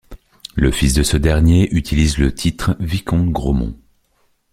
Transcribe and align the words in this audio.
Le 0.55 0.71
fils 0.71 0.95
de 0.95 1.03
ce 1.03 1.15
dernier 1.15 1.69
utilise 1.75 2.17
le 2.17 2.33
titre 2.33 2.75
vicomte 2.79 3.29
Grosmont. 3.29 3.77